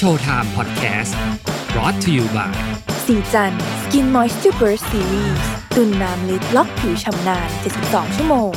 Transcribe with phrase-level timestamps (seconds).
[0.00, 1.16] Showtime Podcast
[1.72, 2.52] brought to you by
[3.06, 5.38] ศรีจันทร์ Skin Moisture Burst Series
[5.76, 7.48] ตุนน้ำลึกล็อกผิวฉ่ำนาน
[7.82, 8.50] 72 ชั่วโมง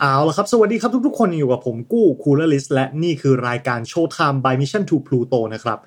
[0.00, 5.78] เอาละครับ สวัสดีครับทุกๆ คนอยู่กับผมกู้คูลลิสและนี่คือรายการโชว์ไทม์ by Mission to Pluto นะครับ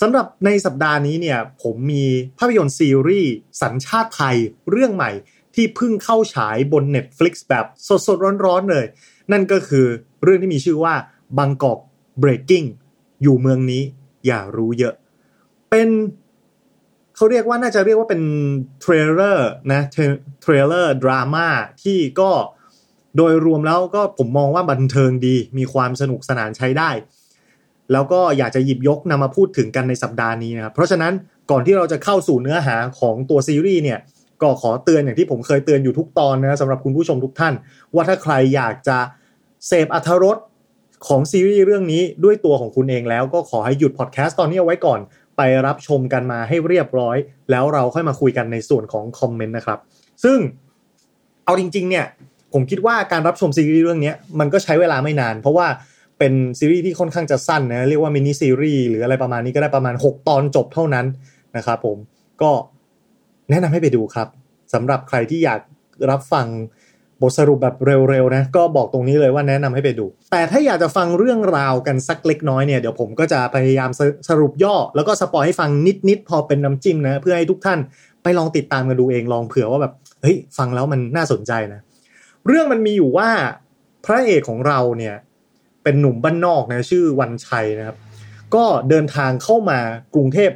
[0.00, 2.04] สำหรับในสัปดาห์นี้เนี่ย ผมมี
[2.38, 3.32] ภาพยนตร์ซีรีส์
[3.62, 4.36] สัญชาติไทย
[4.70, 5.10] เรื่องใหม่
[5.54, 7.66] ที่เพิ่งเข้าฉายบน Netflix แบบ
[8.06, 8.84] สดๆ ร้อนๆเลย
[9.32, 9.86] นั่นก็คือ
[10.22, 10.94] เรื่องที่มีชื่อว่า
[11.38, 11.78] Bangkok
[12.22, 12.66] Breaking
[13.22, 13.82] อยู่เมืองนี้
[14.26, 14.94] อย่ารู้เยอะ
[15.70, 15.88] เป็น
[17.16, 18.22] เขาเรียกว่าน่าจะเรียกว่าเป็น
[18.80, 19.82] thriller นะ
[20.42, 21.46] thriller ดราม่า
[21.82, 22.30] ที่ก็
[23.16, 26.90] โดยรวมแล้วก็ผมมองว่าบันเทิงดีมีความสนุกสนานใช้ได้
[27.92, 31.12] แล้วก็อยากจะหยิบยกนำมาพูดถึงกันในสัปดาห์นี้นะครับเพราะฉะนั้น
[31.50, 33.98] ก่อนที่เราจะเข้าสู่เนื้อหาของตัวซีรีส์เนี่ย
[34.42, 37.54] ก็ขอเตือนอย่างที่ผมเคยเตือนอยู่ทุกตอนนะสำหรับคุณผู้ชมทุกท่าน
[37.94, 38.98] ว่าถ้าใครอยากจะ
[39.66, 40.36] เสพอรรถรส
[41.06, 45.00] ของซีรีส์เรื่องนี้ด้วยตัวของคุณเองแล้วก็ขอให้หยุดพอดแคสต์ตอนนี้เอาไว้ก่อน
[45.36, 47.16] ไปรับชมกันมาให้เรียบร้อย
[47.50, 49.78] แล้วเราค่อยมาคุยกันในส่วนของ comment นะครับ
[50.24, 50.38] ซึ่ง
[51.44, 52.06] เอาจริง ๆ เนี่ย
[52.52, 55.66] ผมคิดว่าการรับชมซีรีส์เรื่องนี้มันก็ใช้เวลาไม่นาน เพราะว่า
[56.18, 61.06] เป็นซีรีส์ที่ค่อนข้างจะสั้นนะเรียกว่า mini series หรืออะไรประมาณนี้ก็ได้ประมาณ 6 ตอนจบเท่านั้น
[61.56, 61.96] นะครับผม
[62.42, 62.50] ก็
[63.50, 64.28] แนะนำให้ไปดูครับ
[64.74, 65.60] สำหรับใครที่อยาก
[66.10, 66.46] รับฟัง
[67.38, 75.70] สรุปแบบเร็วๆนะก็บอกตรงนี้เลยว่าแนะนำให้ไปดู แต่ถ้าอยากจะฟังเรื่องราวกันสักเล็กน้อยเนี่ยเดี๋ยวผมก็จะพยายามสสรุปย่อ แล้วก็สปอยให้ฟัง
[76.08, 77.78] นิดๆพอเป็นน้ำจิ้มนะเพื่อให้ทุกท่าน
[78.22, 79.92] ไปลองติดตามกันดูเองลองเผื่อว่าแบบ
[80.22, 81.80] เฮ้ยฟังแล้วมันน่าสนใจนะ
[82.46, 83.28] เรื่องมันมีอยู่ว่า
[84.04, 85.14] พระเอกของเราเนี่ย
[85.82, 87.96] เป็นหนุ่มบ้านนอกนะชื่อวันชัยนะครับ
[88.54, 89.78] ก็เดินทางเข้ามา
[90.14, 90.50] กรุงเทพ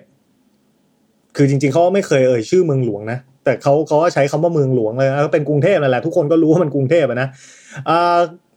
[1.37, 7.29] คือจริงๆเขาไม่เคยเอ่ยชื่อเมืองหลวงนะ แต่เขาเขาก็ใช้คำว่าเมืองหลวงเลยก็เป็นกรุงเทพนั่นแหละทุกคนก็รู้ว่ามันกรุงเทพนะ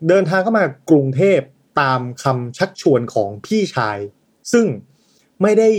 [0.09, 1.39] เดินทางเข้ามากรุงเทพ
[1.81, 3.98] ตามคำชักชวนของพี่ชาย
[4.52, 4.66] ซึ่ง
[5.42, 5.70] ไม่ได้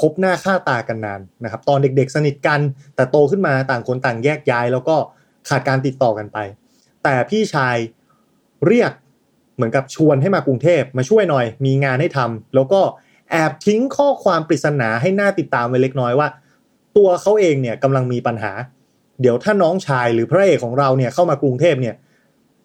[0.00, 2.60] พบหน้าค่าตากันนานนะครับ ตอนเด็กๆสนิทกัน
[2.94, 4.96] แต่โตขึ้นมาต่างคนต่างแยกย้าย แล้วก็
[5.48, 6.38] ขาดการติดต่อกันไป
[7.04, 7.76] แต่พี่ชาย
[8.66, 8.92] เรียก
[9.56, 12.80] เหมือนกับชวนให้มากรุงเทพมาช่วยหน่อย มีงานให้ทำแล้วก็
[13.30, 16.28] แอบทิ้งข้อความปริศนาให้หน้าติดตามไว้เล็กน้อยว่า
[16.98, 18.52] ตัวเขาเองเนี่ยกำลังมีปัญหา
[19.20, 21.94] เดี๋ยวถ้าน้องชายหรือพระเอกของเราเนี่ยเข้ามากรุงเทพเนี่ย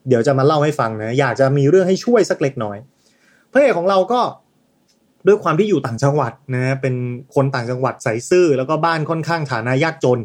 [0.08, 2.78] เดี๋ยวจะมาเล่าให้ฟังนะอยากจะมีเรื่องให้ช่วยสักเล็กน้อย
[3.52, 4.22] พระเอกของเราก็
[5.28, 6.96] ด้วยความที่อยู่ต่างจังหวัดนะเป็น
[7.36, 10.20] คนต่างจังหวัดใส่ซื่อ แล้วก็บ้านค่อนข้างฐานะยากจน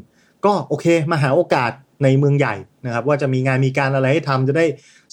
[0.44, 1.70] ก็โอเคมาหาโอกาส
[2.02, 2.54] ในเมืองใหญ่
[2.86, 4.66] นะครับ ว่าจะมีงานมีการอะไรให้ทำจะได้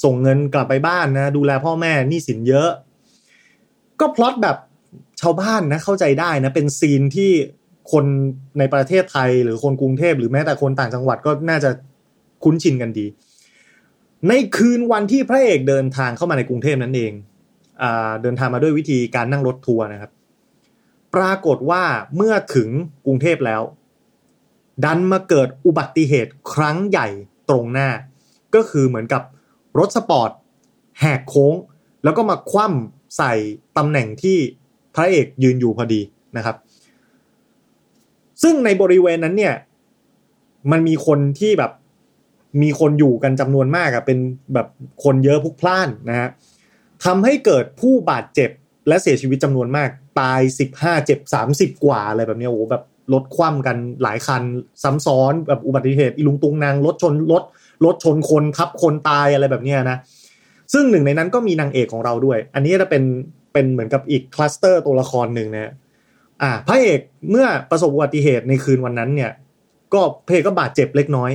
[0.03, 2.69] ส่งเงินกลับไปบ้านนะดูแลพ่อแม่นี้สินเยอะ
[3.99, 4.57] ก็พล็อตแบบ
[5.21, 7.31] ชาวบ้านนะเข้าใจได้นะเป็นซีนที่
[7.91, 8.05] คน
[8.59, 11.69] ในประเทศไทย หรือคนกรุงเทพหรือแม้แต่คนต่างจังหวัดก็น่าจะ
[12.43, 13.05] คุ้นชินกันดี
[14.27, 17.11] ในคืนวันที่พระเอกเดินทางเข้ามาในกรุงเทพนั่นเอง
[18.21, 20.11] เดินทางมาด้วยวิธีการนั่งรถทัวร์นะครับ
[21.15, 21.83] ปรากฏว่า
[22.15, 22.69] เมื่อถึง
[23.05, 23.61] กรุงเทพแล้ว
[24.85, 27.07] ดันมาเกิดอุบัติเหตุครั้งใหญ่
[27.49, 27.89] ตรงหน้า
[28.55, 29.21] ก็คือเหมือนกับ
[29.79, 30.31] รถสปอร์ต
[30.99, 31.53] แหกโค้ง
[32.03, 33.33] แล้วก็มาคว่ำใส่
[33.77, 34.37] ตำแหน่งที่
[34.95, 36.01] พระเอกยืนอยู่พอดี
[36.37, 36.55] นะครับ
[38.43, 39.55] ซึ่งในบริเวณนั้นเนี่ย
[40.71, 41.71] มันมีคนที่แบบ
[42.61, 44.19] มีคนอยู่กันจำนวนมากอะเป็น
[44.53, 44.67] แบบ
[45.03, 46.29] คนเยอะพลุกพล่านนะฮะ
[47.05, 48.49] ทำให้เกิดผู้บาดเจ็บ
[48.87, 50.41] และเสียชีวิตจำนวนมาก ตาย
[50.73, 51.19] 15เจ็บ
[51.51, 54.43] 30กว่าอะไรแบบนี้โอ้โหแบบรถคว่ำกันหลายคัน
[54.83, 57.43] ซ้ำซ้อนแบบอุบัติเหตุอีลุงตุงนางรถชนรถ
[57.85, 59.97] รถชนคนทับคนตายอะไรแบบนี้นะ
[60.73, 63.03] ซึ่งหนึ่งในนั้นก็มีนางเอกของเราด้วย อันนี้จะเป็น
[63.53, 65.71] เป็นเหมือนกับอีกคลัสเตอร์ตัวละครหนึ่งนะ
[66.41, 69.31] อ่าพระเอกเมื่อประสบอุบัติเหตุในคืนวันนั้นเนี่ย
[69.93, 71.31] ก็พระเอกก็บาดเจ็บเล็กน้อย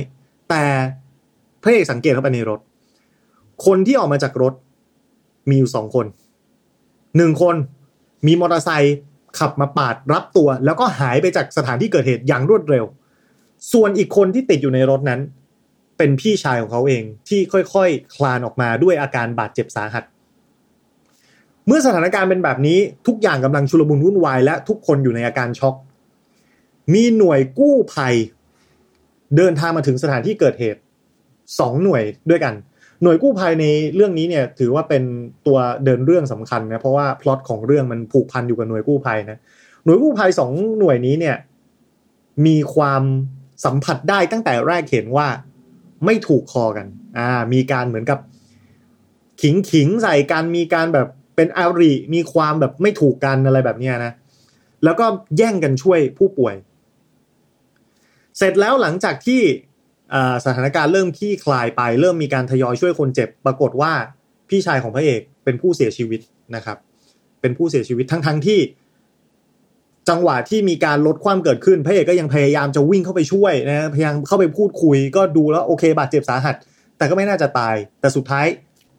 [0.49, 0.63] แต่
[1.63, 2.59] พระเอกสังเกตเข้าไปในรถ
[3.65, 4.53] คนที่ออกมาจากรถ
[5.49, 6.05] มีอยู่สองคน
[7.17, 7.55] หนึ่งคน
[8.27, 8.97] มีมอเตอร์ไซค์
[9.39, 12.85] ขับมาปาดรับตัว แล้วก็หายไปจากสถานที่เกิดเหตุอย่างรวดเร็ว
[13.73, 15.21] ส่วนอีกคนที่ติดอยู่ในรถนั้น
[15.97, 17.77] เป็นพี่ชายของเขาเองที่ค่อยๆค
[18.15, 20.03] คลานออกมาด้วยอาการบาดเจ็บสาหัส
[21.67, 25.75] เมื่อสถานการณ์เป็นแบบนี้ทุกอย่างกำลังชุลมุนวุ่นวายและทุกคนอยู่ในอาการช็อก
[26.93, 28.15] มีหน่วยกู้ภัย
[29.37, 30.81] เดินทางมาถึงสถานที่เกิดเหตุ
[31.59, 32.53] สองหน่วยด้วยกัน
[33.03, 33.65] หน่วยกู้ภัยใน
[33.95, 35.03] เรื่องนี้เนี่ยถือว่าเป็น
[35.47, 39.37] ตัวเดินเรื่องสำคัญนะเพราะว่าพล็อตของเรื่องมันผูกพันอยู่กับหน่วยกู้ภัยนะ
[39.85, 41.35] หน่วยกู้ภัยสองหน่วยนี้เนี่ย
[42.45, 43.03] มีความ
[43.65, 45.27] สัมผัสได้ตั้งแต่แรกเห็นว่า
[46.05, 46.87] ไม่ถูกคอกัน
[47.17, 48.19] อ่า มีการเหมือนกับ
[49.41, 51.07] ขิงขิงใส่กัน มีการแบบ
[51.41, 54.11] เป็นอาริมีความแบบไม่ถูกกันอะไรแบบนี้นะ
[54.83, 55.05] แล้วก็
[55.37, 56.55] แย่งกันช่วยผู้ป่วย
[58.37, 59.41] เสร็จแล้วหลังจากที่
[60.45, 63.91] สถานการณ์เริ่มขี้คลายไป เริ่มมีการทยอยช่วยคนเจ็บ ปรากฏว่า
[64.49, 66.19] พี่ชายของพระเอกเป็นผู้เสียชีวิต
[66.55, 66.77] นะครับ
[67.41, 68.59] เป็นผู้เสียชีวิตทั้งทั้งที่
[70.09, 76.55] จังหวะที่มีการลดความเกิดขึ้นพระเอกก็ยังพยายามจะวิ่งเข้าไปช่วยนะพยายามเข้าไปพูดคุย ก็ดูแล้วโอเค บาดเจ็บสาหัส
[76.97, 78.45] แต่ก็ไม่น่าจะตาย แต่สุดท้าย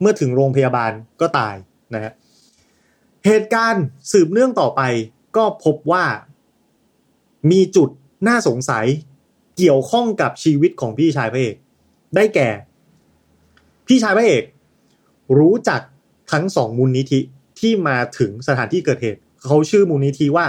[0.01, 1.55] เมื่อถึงโรงพยาบาลก็ตาย
[1.95, 2.13] นะฮะ
[3.27, 4.83] เหตุการณ์สืบเนื่องต่อไป
[5.37, 6.05] ก็พบว่า
[7.51, 7.89] มีจุด
[8.29, 8.87] น่าสงสัย
[9.57, 11.57] เกี่ยวข้องกับชีวิตของพี่ชายพระเอก
[12.17, 12.49] ได้แก่
[13.87, 14.45] พี่ชายพระเอก
[15.39, 15.81] รู้จัก
[16.33, 17.21] ทั้งสองมูลนิธิ
[17.61, 20.47] ที่มาถึงสถานที่เกิดเหตุ เขาชื่อมูลนิธิว่า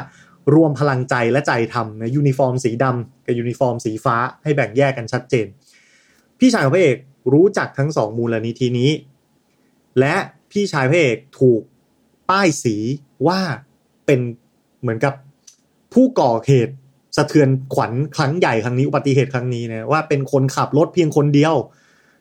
[0.56, 5.46] รวมพลังใจและใจทำนะยูนิฟอร์มสีดำกับยูนิฟอร์มสีฟ้าให้แบ่งแยกกันชัดเจน
[6.40, 6.98] พี่ชายของพระเอก
[7.34, 8.92] รู้จักทั้งสองมูลนิธินี้
[10.00, 10.16] และ
[10.52, 11.62] พี่ชายพระเอกถูก
[12.30, 12.76] ป้ายสี
[13.28, 13.40] ว่า
[14.06, 14.20] เป็น
[14.82, 15.14] เหมือนกับ
[15.94, 16.74] ผู้ก่อเหตุ
[17.18, 21.56] สะเทือนขวัญครั้งใหญ่ครั้งนี้อุบัติเหตุครั้งนี้นะว่าเป็นคนขับรถเพียงคนเดียว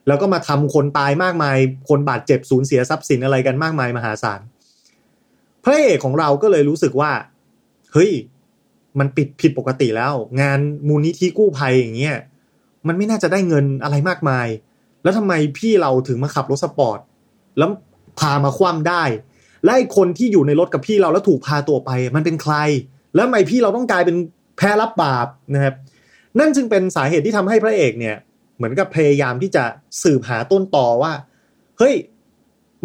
[0.07, 1.57] แล้วก็มาทำคนตายมากมาย
[1.89, 4.39] คนบาดเจ็บสูญเสียทรัพย์สินอะไรกันมากมายมหาศาล
[5.63, 7.11] พระเอกของเราก็เลยรู้สึกว่า
[7.93, 8.11] เฮ้ย
[8.99, 12.17] มันปิดผิดปกติแล้ว งานมูลนิธิกู้ภัยอย่างเงี้ย
[12.87, 14.47] มันไม่น่าจะได้เงินอะไรมากมาย
[15.03, 16.99] แล้วทำไมพี่เราถึงมาขับรถสปอร์ต
[17.57, 17.69] แล้ว
[18.19, 19.03] พามาคว่ำได้
[19.63, 22.55] และไอคนที่อยู่ในรถกับพี่เราแล้วถูกพาตัวไป มันเป็นใคร
[23.15, 24.17] แล้วทำไมพี่เราต้องกลายเป็น
[24.57, 25.75] แพ้รับบาปนะครับ
[26.39, 28.15] นั่นจึงเป็นสาเหตุที่ทำให้พระเอกเนี่ย
[28.55, 29.63] เหมือนกับพยายามที่จะ
[30.03, 31.13] สืบหาต้นต่อว่า
[31.79, 31.95] เฮ้ย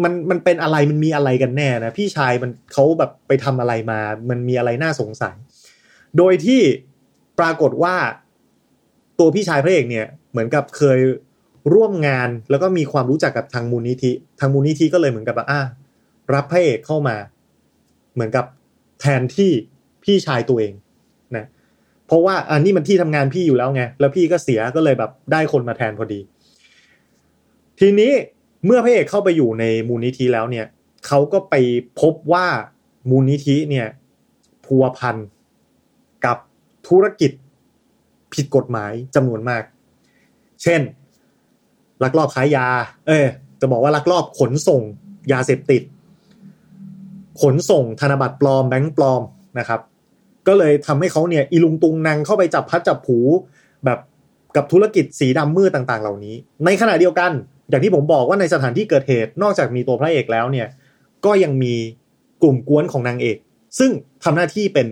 [0.03, 3.99] มันมันเป็นอะไรมันมีอะไรกันแน่นะพี่ชายมันเขาแบบไปทำอะไรมา
[4.29, 5.35] มันมีอะไรน่าสงสัย
[6.17, 6.61] โดยที่
[7.39, 7.95] ปรากฏว่า
[9.19, 10.99] ตัวพี่ชายพระเอกเนี่ยเหมือนกับเคย
[11.73, 15.61] ร่วมงานแล้วก็มีความรู้จักกับทางมูลนิธิ ทางมูลนิธิก็เลยเหมือนกับอ่า
[16.33, 17.15] รับพระเอกเข้ามา
[18.13, 18.45] เหมือนกับ
[19.01, 19.51] แทนที่
[20.03, 20.73] พี่ชายตัวเอง
[21.35, 21.45] นะ
[22.07, 26.19] เพราะว่าอันนี้มันที่ทำงานพี่อยู่แล้วไงแล้วพี่ก็เสียก็เลยแบบได้คนมาแทนพอดี
[27.79, 28.11] ทีนี้
[28.65, 30.65] เมื่อพระเอกเข้าไปอยู่ในมูลนิธิแล้วเนี่ย
[31.07, 31.55] เขาก็ไป
[32.01, 32.47] พบว่า
[33.09, 33.87] มูลนิธิเนี่ย
[34.65, 35.15] พัวพัน
[36.25, 36.37] กับ
[36.87, 37.31] ธุรกิจ
[38.33, 39.63] ผิดกฎหมายจำนวนมาก
[40.63, 40.81] เช่น
[42.03, 42.67] ลักลอบขายยา
[43.07, 43.27] เออ
[43.61, 44.81] จะบอกว่าลักลอบขนส่ง
[45.31, 45.81] ยาเสพติด
[47.41, 49.21] ขนส่งธนบัตรปลอมแบงก์ปลอม
[49.59, 49.81] นะครับ
[50.47, 53.19] ก็เลยทำให้เขาเนี่ยอีลุงตุงนางเข้าไปจับพัดจับผู
[53.85, 53.99] แบบ
[54.55, 57.31] กับธุรกิจสีดำมืดต่างๆ เหล่านี้ ในขณะเดียวกัน
[57.69, 60.67] อย่างที่ผมบอกว่าในสถานที่เกิดเหตุ นอกจากมีตัวพระเอกแล้วเนี่ย
[61.25, 61.73] ก็ยังมี
[62.41, 63.37] กลุ่มกวนของนางเอก
[63.79, 63.91] ซึ่ง
[64.23, 64.87] ทำหน้าที่เป็น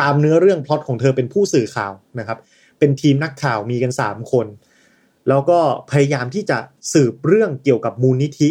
[0.00, 2.38] ตามเนื้อเรื่องพล็อตของเธอเป็นผู้สื่อข่าวนะครับ
[2.78, 4.46] เป็นทีมนักข่าวมีกันสามคน
[5.28, 5.58] แล้วก็
[5.90, 6.58] พยายามที่จะ
[6.92, 8.50] สืบเรื่องเกี่ยวกับมูลนิธิ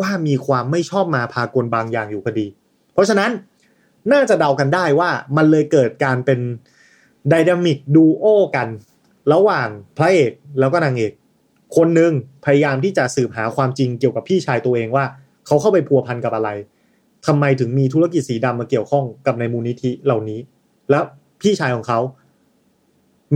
[0.00, 2.46] ว่ามีความไม่ชอบมาพากลบางอย่างอยู่พอดี
[2.92, 3.30] เพราะฉะนั้น
[4.12, 6.40] น่าจะเดากันได้ว่ามันเลยเกิดการเป็น
[7.28, 8.24] ไดนามิกดูโอ
[8.56, 8.68] กัน
[9.32, 11.12] ระหว่างพระเอกแล้วก็นางเอก
[11.76, 12.12] คนหนึ่ง
[12.44, 15.04] พยายามที่จะสืบหาความจริงเกี่ยวกับพี่ชายตัวเองว่า
[15.46, 16.50] เขาเข้าไปพัวพันกับอะไร
[17.26, 20.40] ทำไมถึงมีธุรกิจสีดำมาเกี่ยวข้องกับในมูลนิธิเหล่านี้
[20.90, 21.04] แล้ว
[21.42, 22.00] พี่ชายของเขา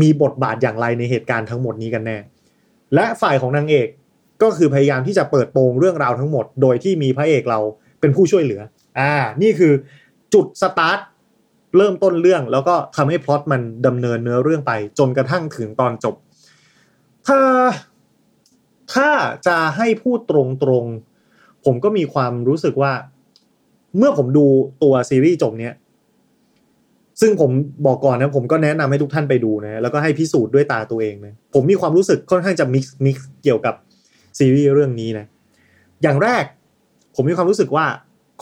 [0.00, 2.18] มีบทบาทอย่างไรในเหตุการณ์ทั้งหมดนี้กันแน่
[2.94, 3.88] และฝ่ายของนางเอก
[4.42, 7.60] ก็คือพยายามที่จะเปิดโปงเรื่องราวทั้งหมด โดยที่มีพระเอกเรา
[8.00, 8.60] เป็นผู้ช่วยเหลือ
[8.98, 9.12] อ่า
[9.42, 9.72] นี่คือ
[10.34, 10.98] จุดสตาร์ท
[11.76, 16.14] เริ่มต้นเรื่องแล้วก็ทำให้พล็อตมันดำเนินเนื้อเรื่องไป จนกระทั่งถึงตอนจบ
[17.26, 17.40] ถ้า
[18.94, 19.10] ถ้า
[19.46, 20.32] จะให้พูดต
[20.68, 22.92] รงๆ ผมก็มีความรู้สึกว่า
[23.98, 24.46] เมื่อผมดู
[24.82, 25.74] ตัวซีรีส์จบเนี้ย
[27.20, 27.50] ซึ่งผม
[27.86, 33.74] บอกก่อนนะผมก็แนะนำให้ทุกท่านไปดูนะแล้วก็ให้พิสูจน์ด้วยตาตัวเองนะผมมีความรู้สึกค่อนข้างจะ mix mix เกี่ยวกับ
[34.38, 35.26] ซีรีส์เรื่องนี้นะ
[36.02, 36.44] อย่างแรก
[37.14, 37.86] ผมมีความรู้สึกว่า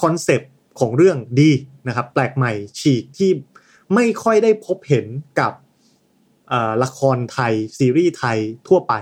[0.02, 1.50] concept ของเรื่องดี
[1.88, 3.30] นะครับ แปลกใหม่ฉีกที่
[3.94, 5.06] ไม่ค่อยได้พบเห็น
[5.40, 5.52] กับ
[6.82, 8.94] ละครไทย ซีรีส์ไทยทั่วไป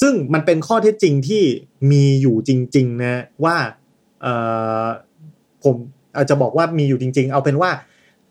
[0.00, 1.42] ซึ่งมันเป็นข้อเท็จจริงที่
[1.92, 3.56] มีอยู่จริง ๆ นะว่า
[5.64, 5.76] ผม
[6.16, 7.70] อาจจะบอกว่ามีอยู่จริง ๆ เอาเป็นว่า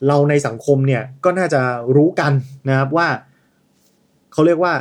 [0.08, 1.62] เราในสังคมเนี่ยก็น่าจะ
[1.96, 2.34] รู้กัน
[2.70, 3.08] นะครับว่า
[4.34, 4.74] เขาเรียกว่า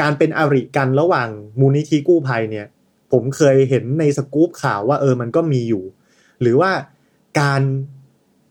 [0.00, 1.28] การเป็นอริกันระหว่าง
[1.60, 2.66] มูลนิธิกู้ภัยเนี่ย
[3.12, 5.84] ผมเคยเห็นในสกู๊ปข่าวว่าเออมันก็มีอยู่
[6.40, 6.70] หรือว่า
[7.40, 7.62] การ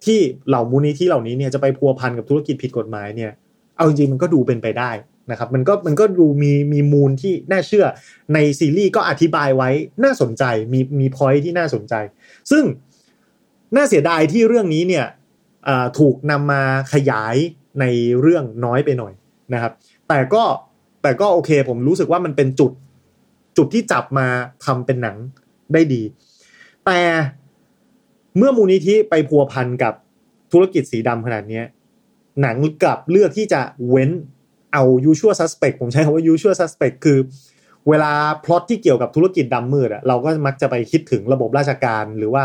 [0.05, 3.31] ที่เหล่ามูลนิธิเหล่านี้เนี่ยจะไปพัวพันกับธุรกิจผิดกฎหมายเนี่ย
[3.77, 4.91] เอาจริงๆมันก็ดูเป็นไปได้
[5.31, 7.85] นะครับ มันก็มันก็ดูมีมีมูลที่น่าเชื่อ
[8.33, 9.69] ในซีรีส์ก็อธิบายไว้
[10.03, 11.93] น่าสนใจมีมีพอยที่น่าสนใจ
[12.51, 12.63] ซึ่ง
[13.75, 15.05] น่าเสียดายที่เรื่องนี้เนี่ย
[15.99, 17.35] ถูกนำมาขยาย
[17.79, 17.85] ใน
[18.21, 19.13] เรื่องน้อยไปหน่อย
[19.53, 19.71] นะครับ
[20.07, 20.43] แต่ก็
[21.03, 22.71] แต่ก็โอเค ผมรู้สึกว่ามันเป็นจุด
[23.57, 24.27] จุดที่จับมา
[24.65, 25.17] ทำเป็นหนัง
[25.73, 26.01] ได้ดี
[26.85, 26.99] แต่
[28.37, 29.93] เมื่อมูลนิธิไปพัวพันกับ
[30.51, 31.61] ธุรกิจสีดำขนาดนี้
[32.41, 34.11] หนังกลับเลือกที่จะเว้น
[34.73, 37.19] เอา usual suspect ผมใช้คำว่า usual suspect คือ
[37.89, 38.11] เวลา
[38.45, 42.43] พล็อตที่เกี่ยวกับธุรกิจดำมืดอะเราก็มักจะไปคิดถึงระบบราชการหรือว่า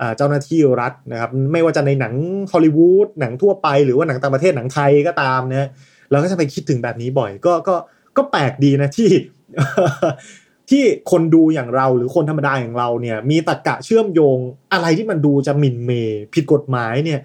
[0.00, 2.14] อ่าเจ้าหน้าที่รัฐนะครับ ไม่ว่าจะในหนัง
[2.52, 5.68] ฮอลลีวูดหนังทั่วไปหรือว่าหนังต่างประเทศหนังไทยก็ตามนะ
[6.10, 7.76] เราก็จะไปคิดถึงแบบนี้บ่อย ก็ก็
[8.16, 9.10] ก็แปลกดีนะที่
[10.70, 14.38] ที่คนดูอย่างเราหรือคนธรรมดาอย่างเราเนี่ย มีตรกกะเชื่อมโยง
[14.72, 17.20] อะไรที่มันดูจะหมิ่นเมย์ผิดกฎหมายเนี่ย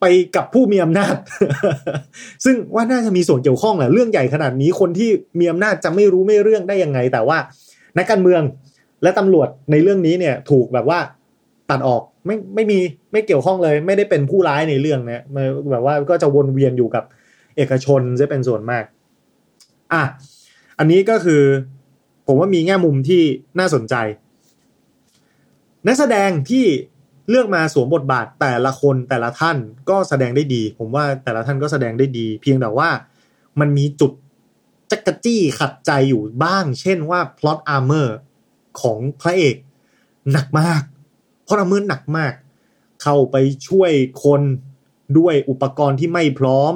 [0.00, 0.04] ไป
[0.36, 1.14] กับผู้มีอำนาจ
[2.44, 7.38] ซึ่งว่าน่าจะมีส่วนเกี่ยวข้องแหละเรื่องใหญ่ขนาดนี้คนที่มีอำนาจจะไม่รู้ไม่เรื่องได้ยังไง แต่ว่า
[7.96, 8.42] นักการเมือง
[9.02, 10.98] และตำรวจในเรื่องนี้เนี่ย ถูกแบบว่า
[11.70, 12.78] ตัดออกไม่ไม่มี
[13.12, 17.04] ไม่เกี่ยวข้องเลย ไม่ได้เป็นผู้ร้ายในเรื่องนะมันแบบว่าก็จะวนเวียนอยู่กับ
[17.58, 18.84] เอกชนจะเป็นส่วนมาก
[19.92, 20.02] อะ
[20.78, 21.42] อันนี้ก็คือ
[22.26, 23.22] ผมว่ามีแง่มุมที่
[23.58, 23.94] น่าสนใจ
[25.86, 26.64] นักแสดงที่
[27.30, 29.56] เลือกมาสวมบทบาทแต่ละคนแต่ละท่าน
[29.90, 32.90] ก็แสดงได้ดี ผมว่าแต่ละท่านก็แสดงได้ดี เพียงแต่ว่า
[33.60, 34.12] มันมีจุด
[34.90, 38.16] จักกะจี้ขัดใจอยู่บ้าง เช่นว่าพล็อตอาร์เมอร์
[38.80, 39.56] ของพระเอก
[40.32, 40.82] หนักมาก
[41.46, 42.32] พล็อตอาร์เมอร์หนักมาก
[43.02, 43.36] เข้าไป
[43.68, 43.92] ช่วย
[44.24, 44.42] คน
[45.18, 46.74] ด้วยอุปกรณ์ที่ไม่พร้อม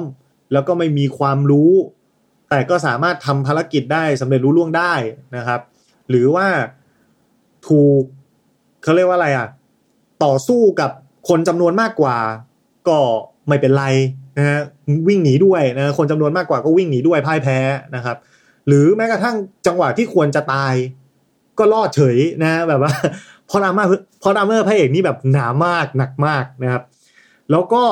[0.53, 1.71] แล้วก็ไม่มีความรู้
[2.49, 4.93] แต่ก็สามารถทำภารกิจได้สำเร็จรู้ล่วงได้
[5.35, 5.61] นะครับ
[6.09, 6.47] หรือว่า
[7.67, 8.03] ถูก
[8.83, 9.47] เขาเรียกว่าอะไรอะ
[10.23, 10.91] ต่อสู้กับ
[11.29, 12.17] คนจำนวนมากกว่า
[12.87, 12.97] ก็
[13.47, 13.85] ไม่เป็นไร
[14.37, 14.59] นะฮะ
[15.07, 17.59] วิ่งหนีด้วยนะคนจำนวนมากกว่าก็วิ่งหนีด้วยพ่ายแพ้
[17.95, 18.17] นะครับ
[18.67, 19.35] หรือแม้กระทั่ง
[19.67, 20.73] จังหวะที่ควรจะตาย
[21.59, 22.93] ก็รอดเฉยนะแบบว่า
[23.49, 23.83] พอดาม่า
[24.21, 26.83] พอดาม่าพระเอกนี่แบบหนามากหนักมากนะครับ
[27.51, 27.83] แล้วก็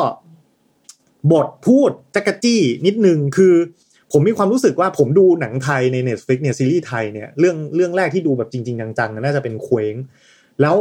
[1.32, 3.56] บทพูดจักรจี้นิดนึงคือ
[4.12, 9.96] ผมมีความรู้สึกว่าผมดูหนังไทยใน Netflix เนี่ยซีรีส์ไทยเนี่ยเรื่องเรื่องแรกที่ดูแบบจริง ๆ จังๆน่าจะเป็นเคว้ง
[10.62, 10.76] แล้ว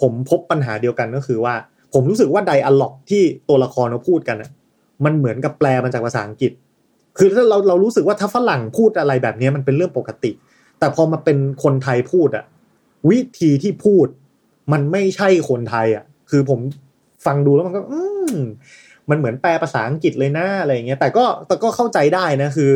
[0.00, 1.54] ผมพบปัญหาเดียวกันก็คือว่า
[1.94, 4.36] ผมรู้สึกว่า dialogue ที่ตัวละครเขาพูดกัน
[5.04, 6.52] มันเหมือนกับแปลมาจากภาษาอังกฤษ
[7.18, 10.32] คือถ้าเราเรารู้สึกว่าถ้าฝรั่งพูดอะไรแบบนี้มันเป็นเรื่องปกติ
[10.78, 12.44] แต่พอมาเป็นคนไทยพูดอะ
[13.10, 14.06] วิธีที่พูด
[14.72, 16.60] มันไม่ใช่คนไทยอะคือผม
[17.26, 18.36] ฟังดูแล้วมันก็ อืม
[19.10, 22.72] มันเหมือนแปลภาษาอังกฤษเลยนะอะไรเงี้ยแต่ก็แต่ก็เข้าใจได้นะคือ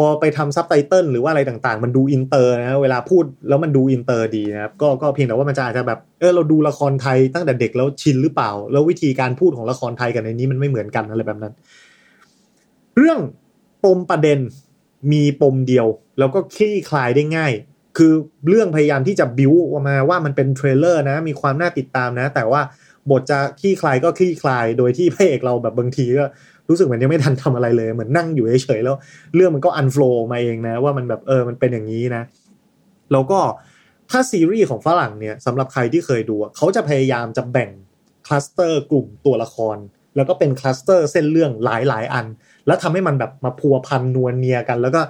[0.00, 11.52] พอไปทำซับไตเติลหรือว่าอะไรต่างๆ มันดูอินเตอร์นะเวลาพูดแล้วมันดูอินเตอร์ดีนะครับก็ก็เพียงแต่ว่ามันจะอาจจะแบบเออเราดูละครไทยตั้งแต่เด็กแล้วชินหรือเปล่า แล้ววิธีการพูดของละครไทยกับในนี้มันไม่เหมือนกันอะไรแบบนั้น
[12.96, 13.18] เรื่อง
[13.84, 14.38] ปมประเด็น
[15.12, 15.86] มีปมเดียว
[16.18, 17.52] แล้วก็คลี่คลายได้ง่าย
[17.96, 18.12] คือ
[18.48, 22.60] เรื่องพยายามที่จะบิวออกมาว่ามันเป็นเทรลเลอร์นะ มีความน่าติดตามนะ แต่ว่า
[23.10, 26.24] บทจะคลี่คลายก็คลี่คลาย โดยที่พระเอกเราแบบบางทีก็
[26.68, 28.96] รู้สึกเหมือนยังไม่ทันทำอะไรเลยเหมือนนั่งอยู่เฉยๆแล้ว
[29.34, 32.22] เรื่องมันก็อันฟลูมาเองนะ ว่ามันแบบเออมันเป็นอย่างนี้นะ
[33.12, 33.38] แล้วก็
[34.10, 37.70] ถ้าซีรีส์ของฝรั่งเนี่ยสำหรับใครที่เคยดูเขาจะพยายามจะแบ่ง
[38.26, 39.76] cluster กลุ่มตัวละคร
[40.16, 42.26] แล้วก็เป็น cluster เส้นเรื่องหลายๆ อัน
[42.66, 45.02] แล้วทำให้มันแบบมาพัวพันนัวเนียกัน แล้วก็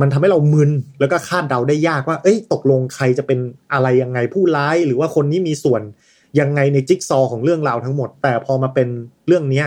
[0.00, 3.38] มันทำให้เรามึนแล้วก็คาดเดาได้ยากว่า เอ้ยตกลงใครจะเป็น
[3.72, 5.82] อะไรยังไงผู้ร้าย หรือว่าคนนี้มีส่วน
[6.40, 8.88] ยังไงในจิ๊กซอของเรื่องราวทั้งหมด แต่พอมาเป็น
[9.26, 9.66] เรื่องเนี้ย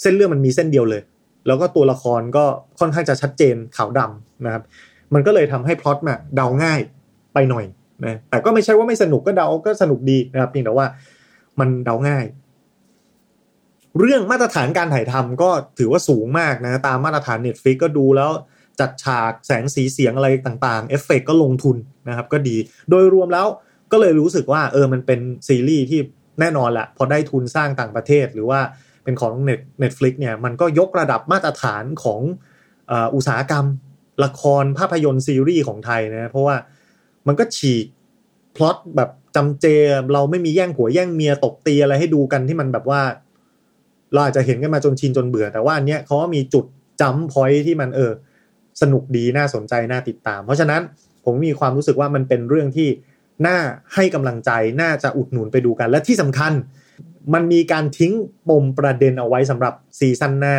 [0.00, 1.02] เส้นเรื่องมันมีเส้นเดียวเลย
[1.46, 2.44] แล้วก็ตัวละครก็
[2.78, 4.62] ค่อนข้างจะชัดเจนขาวดำนะครับ
[5.14, 6.80] มันก็เลยทำให้พล็อตมาเดาง่าย
[7.34, 7.64] ไปหน่อย
[8.04, 10.86] นะแต่ก็ไม่ใช่ว่าไม่สนุกก็เดาก็สนุกดีนะครับเพียงแต่ว่า
[11.60, 12.24] มันเดาง่าย
[13.98, 18.30] เรื่องมาตรฐานการถ่ายทำก็ถือว่าสูงมากนะตามมาตรฐาน Netflix ก็ดูแล้ว
[18.80, 21.76] จัดฉากแสงสีเสียงอะไรต่างๆ เอฟเฟกก็ลงทุน
[22.08, 22.56] นะครับ ก็ดี
[22.90, 23.46] โดยรวมแล้ว
[23.92, 26.00] ก็เลยรู้สึกว่าเออมันเป็นซีรีส์ที่
[26.40, 28.60] แน่นอนแหละพอได้ทุนสร้างต่างประเทศ หรือว่า
[29.04, 32.20] เป็นของ Net Netflix เนี่ยมันก็ยกระดับมาตรฐานของ
[33.14, 33.66] อุตสาหกรรม
[34.24, 36.56] ละครภาพยนตร์ซีรีส์ของไทยนะเพราะว่า
[37.26, 37.86] มันก็ฉีก
[38.56, 39.66] พล็อตแบบจำเจ
[40.14, 43.02] เราไม่มีแย่งผัวแย่งเมียตบตีอะไรให้ดูกันที่มันแบบว่า
[44.12, 46.64] เราอาจจะเห็นกันมาจนชินจนเบื่อ แต่ว่าอันเนี้ยเขาก็มีจุด
[47.00, 48.12] จัมพอยที่มันเออ
[48.82, 50.80] สนุกดีน่าสนใจน่าติดตาม เพราะฉะนั้น
[51.24, 52.88] ผมมีความรู้สึกว่ามันเป็นเรื่องที่
[53.46, 53.58] น่า
[53.94, 54.50] ให้กำลังใจ
[54.82, 56.52] น่าจะอุดหนุนไปดูกัน และที่สำคัญ
[57.34, 58.12] มันมีการทิ้ง
[58.48, 60.56] ปมประเด็นเอาไว้สำหรับซีซั่นหน้า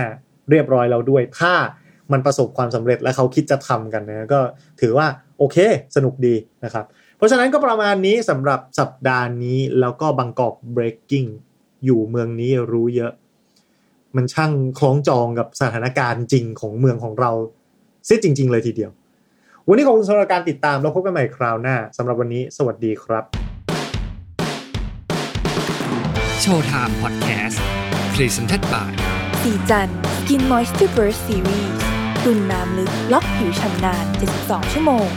[0.49, 1.53] เรียบร้อยแล้วด้วย ถ้า
[2.11, 4.39] มันประสบความสำเร็จและเขาคิดจะทำกันนะก็
[4.81, 5.07] ถือว่า
[5.37, 5.57] โอเค
[5.95, 6.85] สนุกดีนะครับ
[7.17, 11.29] เพราะฉะนั้นก็ประมาณนี้สำหรับสัปดาห์นี้แล้วก็บางกอก breaking
[11.85, 13.11] อยู่เมืองนี้รู้เยอะ
[14.15, 17.31] มันช่างคล้องจองกับสถานการณ์จริงของเมืองของเรา
[18.05, 18.91] เสียจริง ๆ เลยทีเดียว
[19.67, 23.23] วันนี้ขอบคุณสำหรับการติดตามแล้วพบกันใหม่คราวหน้าสำหรับวันนี้สวัสดีครับ
[26.41, 27.61] โชว์ไทม์พอดแคสต์
[28.15, 28.89] Presented by
[29.41, 31.73] สีจัน Skin Moisture Burst Series
[32.23, 34.05] ตุ่นน้ำลึกล็อกผิวชำนาน
[34.39, 35.07] 72 ชั่วโมง